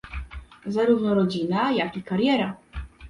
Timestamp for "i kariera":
1.97-2.57